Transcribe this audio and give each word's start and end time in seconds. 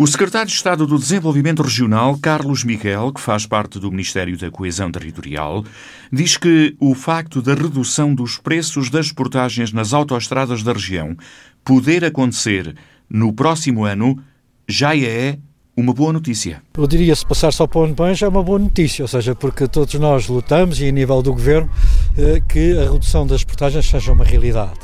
O 0.00 0.06
secretário 0.06 0.46
de 0.46 0.54
Estado 0.54 0.86
do 0.86 0.98
Desenvolvimento 0.98 1.62
Regional, 1.62 2.16
Carlos 2.16 2.64
Miguel, 2.64 3.12
que 3.12 3.20
faz 3.20 3.44
parte 3.44 3.78
do 3.78 3.90
Ministério 3.90 4.34
da 4.38 4.50
Coesão 4.50 4.90
Territorial, 4.90 5.62
diz 6.10 6.38
que 6.38 6.74
o 6.80 6.94
facto 6.94 7.42
da 7.42 7.52
redução 7.52 8.14
dos 8.14 8.38
preços 8.38 8.88
das 8.88 9.12
portagens 9.12 9.74
nas 9.74 9.92
autoestradas 9.92 10.62
da 10.62 10.72
região 10.72 11.14
poder 11.62 12.02
acontecer 12.02 12.74
no 13.10 13.30
próximo 13.34 13.84
ano 13.84 14.18
já 14.66 14.96
é 14.96 15.36
uma 15.76 15.92
boa 15.92 16.14
notícia. 16.14 16.62
Eu 16.78 16.86
diria, 16.86 17.14
se 17.14 17.26
passar 17.26 17.52
só 17.52 17.66
para 17.66 17.80
o 17.80 18.02
ano 18.02 18.14
já 18.14 18.24
é 18.24 18.30
uma 18.30 18.42
boa 18.42 18.58
notícia, 18.58 19.04
ou 19.04 19.08
seja, 19.08 19.34
porque 19.34 19.68
todos 19.68 19.92
nós 19.96 20.28
lutamos, 20.28 20.80
e 20.80 20.88
a 20.88 20.92
nível 20.92 21.20
do 21.20 21.34
Governo, 21.34 21.70
eh, 22.16 22.40
que 22.48 22.72
a 22.78 22.90
redução 22.90 23.26
das 23.26 23.44
portagens 23.44 23.84
seja 23.84 24.14
uma 24.14 24.24
realidade. 24.24 24.80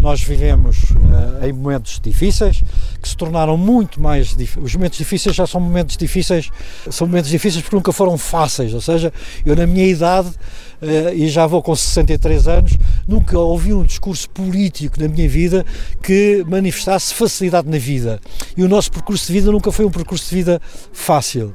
Nós 0.00 0.22
vivemos 0.22 0.78
uh, 0.90 1.44
em 1.46 1.52
momentos 1.52 2.00
difíceis 2.02 2.62
que 3.02 3.08
se 3.08 3.16
tornaram 3.16 3.56
muito 3.56 4.00
mais 4.00 4.36
os 4.60 4.74
momentos 4.74 4.98
difíceis 4.98 5.36
já 5.36 5.46
são 5.46 5.60
momentos 5.60 5.96
difíceis 5.96 6.50
são 6.90 7.06
momentos 7.06 7.30
difíceis 7.30 7.62
porque 7.62 7.76
nunca 7.76 7.92
foram 7.92 8.16
fáceis 8.18 8.74
ou 8.74 8.80
seja 8.80 9.12
eu 9.44 9.56
na 9.56 9.66
minha 9.66 9.86
idade 9.86 10.28
uh, 10.28 11.14
e 11.14 11.28
já 11.28 11.46
vou 11.46 11.62
com 11.62 11.74
63 11.74 12.48
anos 12.48 12.72
nunca 13.10 13.36
ouvi 13.36 13.74
um 13.74 13.82
discurso 13.82 14.30
político 14.30 15.00
na 15.00 15.08
minha 15.08 15.28
vida 15.28 15.66
que 16.00 16.44
manifestasse 16.46 17.12
facilidade 17.12 17.68
na 17.68 17.76
vida 17.76 18.20
e 18.56 18.62
o 18.62 18.68
nosso 18.68 18.92
percurso 18.92 19.26
de 19.26 19.32
vida 19.32 19.50
nunca 19.50 19.72
foi 19.72 19.84
um 19.84 19.90
percurso 19.90 20.30
de 20.30 20.36
vida 20.36 20.62
fácil 20.92 21.52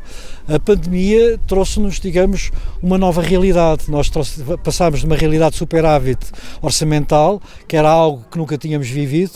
a 0.47 0.59
pandemia 0.59 1.39
trouxe-nos, 1.47 1.99
digamos, 1.99 2.51
uma 2.81 2.99
nova 2.99 3.19
realidade. 3.19 3.89
Nós 3.89 4.11
trouxe, 4.11 4.43
passámos 4.63 4.99
de 4.99 5.05
uma 5.07 5.15
realidade 5.15 5.55
superávit 5.55 6.19
orçamental, 6.61 7.41
que 7.67 7.75
era 7.75 7.89
algo 7.89 8.23
que 8.29 8.37
nunca 8.37 8.55
tínhamos 8.55 8.87
vivido, 8.87 9.31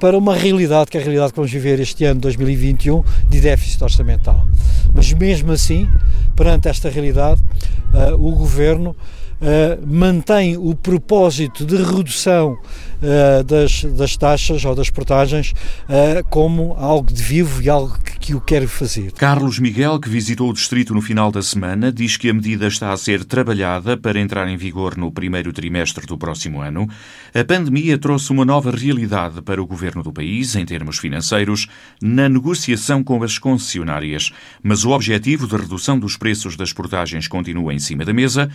para 0.00 0.16
uma 0.16 0.34
realidade, 0.34 0.90
que 0.90 0.96
é 0.96 1.00
a 1.00 1.04
realidade 1.04 1.32
que 1.32 1.36
vamos 1.36 1.52
viver 1.52 1.80
este 1.80 2.04
ano, 2.04 2.18
2021, 2.20 3.04
de 3.28 3.40
déficit 3.40 3.84
orçamental. 3.84 4.46
Mas 4.94 5.12
mesmo 5.12 5.52
assim, 5.52 5.86
perante 6.34 6.66
esta 6.66 6.88
realidade, 6.88 7.42
uh, 7.92 8.14
o 8.14 8.32
Governo 8.32 8.96
uh, 9.40 9.86
mantém 9.86 10.56
o 10.56 10.74
propósito 10.74 11.64
de 11.64 11.76
redução 11.76 12.52
uh, 12.52 13.44
das, 13.44 13.84
das 13.84 14.16
taxas 14.16 14.64
ou 14.64 14.74
das 14.74 14.90
portagens 14.90 15.52
uh, 15.52 16.24
como 16.30 16.74
algo 16.78 17.12
de 17.12 17.22
vivo 17.22 17.62
e 17.62 17.68
algo 17.68 17.98
que, 18.00 18.18
que 18.18 18.34
o 18.34 18.40
quer 18.40 18.66
fazer. 18.66 19.12
Carlos 19.12 19.58
Miguel, 19.58 19.98
que 19.98 20.08
visitou 20.08 20.50
o 20.50 20.52
distrito 20.52 20.94
no 20.94 21.02
final 21.02 21.30
da 21.30 21.42
semana, 21.42 21.92
diz 21.92 22.16
que 22.16 22.30
a 22.30 22.34
medida 22.34 22.66
está 22.66 22.92
a 22.92 22.96
ser 22.96 23.24
trabalhada 23.24 23.96
para 23.96 24.20
entrar 24.20 24.48
em 24.48 24.56
vigor 24.56 24.96
no 24.96 25.10
primeiro 25.10 25.52
trimestre 25.52 26.06
do 26.06 26.18
próximo 26.18 26.60
ano. 26.60 26.88
A 27.34 27.44
pandemia 27.44 27.98
trouxe 27.98 28.30
uma 28.32 28.44
nova 28.44 28.70
realidade 28.70 29.42
para 29.42 29.62
o 29.62 29.66
governo 29.66 30.02
do 30.02 30.12
país, 30.12 30.54
em 30.56 30.64
termos 30.64 30.98
financeiros, 30.98 31.66
na 32.00 32.28
negociação 32.28 33.02
com 33.02 33.22
as 33.22 33.38
concessionárias. 33.38 34.32
Mas 34.62 34.84
o 34.84 34.90
objetivo 34.90 35.46
de 35.46 35.56
redução 35.56 35.98
dos 35.98 36.16
preços 36.16 36.56
das 36.56 36.72
portagens 36.72 37.28
continua 37.28 37.74
em 37.74 37.78
cima 37.78 38.04
da 38.04 38.12
mesa 38.12 38.50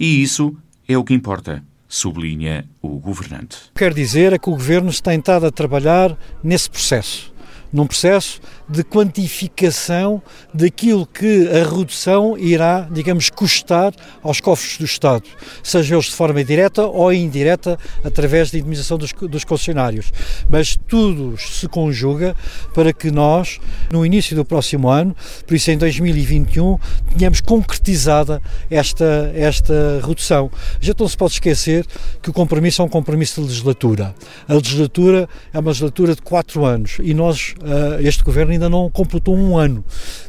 e 0.00 0.22
isso 0.22 0.56
é 0.88 0.96
o 0.96 1.04
que 1.04 1.12
importa, 1.12 1.62
sublinha 1.86 2.64
o 2.80 2.98
governante. 2.98 3.58
Quer 3.74 3.92
dizer 3.92 4.32
é 4.32 4.38
que 4.38 4.48
o 4.48 4.52
governo 4.52 4.88
está 4.88 5.10
tentado 5.10 5.44
a 5.46 5.52
trabalhar 5.52 6.18
nesse 6.42 6.70
processo 6.70 7.30
num 7.72 7.86
processo 7.86 8.40
de 8.68 8.84
quantificação 8.84 10.22
daquilo 10.54 11.06
que 11.06 11.48
a 11.48 11.68
redução 11.68 12.38
irá, 12.38 12.88
digamos, 12.90 13.30
custar 13.30 13.92
aos 14.22 14.40
cofres 14.40 14.78
do 14.78 14.84
Estado, 14.84 15.24
seja 15.62 15.94
eles 15.94 16.06
de 16.06 16.14
forma 16.14 16.42
direta 16.44 16.86
ou 16.86 17.12
indireta 17.12 17.78
através 18.04 18.50
da 18.50 18.58
indemnização 18.58 18.96
dos, 18.96 19.12
dos 19.12 19.44
concessionários. 19.44 20.12
Mas 20.48 20.78
tudo 20.88 21.36
se 21.38 21.66
conjuga 21.68 22.36
para 22.74 22.92
que 22.92 23.10
nós, 23.10 23.58
no 23.90 24.04
início 24.06 24.36
do 24.36 24.44
próximo 24.44 24.88
ano, 24.88 25.16
por 25.46 25.54
isso 25.54 25.70
em 25.70 25.78
2021, 25.78 26.78
tenhamos 27.16 27.40
concretizada 27.40 28.40
esta, 28.70 29.32
esta 29.34 30.00
redução. 30.06 30.50
Já 30.80 30.94
não 30.98 31.08
se 31.08 31.16
pode 31.16 31.32
esquecer 31.34 31.86
que 32.22 32.30
o 32.30 32.32
compromisso 32.32 32.82
é 32.82 32.84
um 32.84 32.88
compromisso 32.88 33.40
de 33.40 33.48
legislatura. 33.48 34.14
A 34.48 34.54
legislatura 34.54 35.28
é 35.52 35.58
uma 35.58 35.70
legislatura 35.70 36.14
de 36.14 36.22
quatro 36.22 36.64
anos 36.64 36.98
e 37.02 37.14
nós 37.14 37.54
uh, 37.62 38.00
este 38.00 38.22
governo 38.22 38.52
ainda 38.52 38.68
não 38.68 38.90
completou 38.90 39.36
um 39.36 39.56
ano. 39.56 39.84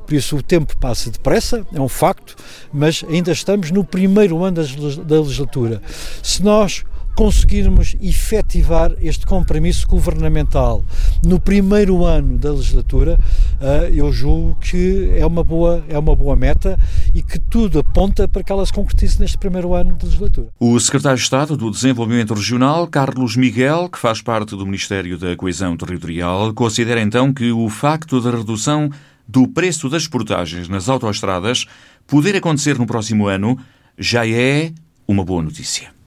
Por 0.05 0.13
isso 0.13 0.37
o 0.37 0.43
tempo 0.43 0.75
passa 0.77 1.09
depressa, 1.09 1.65
é 1.73 1.79
um 1.79 1.87
facto, 1.87 2.35
mas 2.71 3.03
ainda 3.07 3.31
estamos 3.31 3.71
no 3.71 3.83
primeiro 3.83 4.43
ano 4.43 4.63
da 5.05 5.19
legislatura. 5.21 5.81
Se 6.21 6.43
nós 6.43 6.83
conseguirmos 7.21 7.95
efetivar 8.01 8.93
este 8.99 9.27
compromisso 9.27 9.85
governamental 9.85 10.83
no 11.23 11.39
primeiro 11.39 12.03
ano 12.03 12.35
da 12.35 12.51
legislatura, 12.51 13.15
eh, 13.61 13.91
eu 13.93 14.11
julgo 14.11 14.57
que 14.59 15.11
é 15.15 15.23
uma 15.23 15.43
boa, 15.43 15.85
é 15.87 15.99
uma 15.99 16.15
boa 16.15 16.35
meta 16.35 16.79
e 17.13 17.21
que 17.21 17.37
tudo 17.37 17.77
aponta 17.77 18.27
para 18.27 18.41
que 18.41 18.51
ela 18.51 18.65
se 18.65 18.73
concretize 18.73 19.19
neste 19.19 19.37
primeiro 19.37 19.75
ano 19.75 19.95
da 19.97 20.05
legislatura. 20.05 20.47
O 20.59 20.79
secretário 20.79 21.15
de 21.15 21.23
Estado 21.23 21.55
do 21.55 21.69
Desenvolvimento 21.69 22.33
Regional, 22.33 22.87
Carlos 22.87 23.35
Miguel, 23.35 23.87
que 23.87 23.99
faz 23.99 24.19
parte 24.19 24.55
do 24.55 24.65
Ministério 24.65 25.15
da 25.15 25.35
Coesão 25.35 25.77
Territorial, 25.77 26.51
considera 26.55 26.99
então 26.99 27.31
que 27.31 27.51
o 27.51 27.69
facto 27.69 28.19
da 28.19 28.31
redução 28.31 28.89
do 29.27 29.47
preço 29.47 29.87
das 29.89 30.07
portagens 30.07 30.67
nas 30.67 30.89
autoestradas 30.89 31.67
poder 32.07 32.35
acontecer 32.35 32.79
no 32.79 32.87
próximo 32.87 33.27
ano 33.27 33.59
já 33.95 34.27
é 34.27 34.73
uma 35.07 35.23
boa 35.23 35.43
notícia. 35.43 36.00